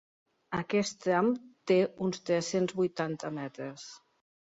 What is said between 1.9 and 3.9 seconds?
uns tres-cents vuitanta metres.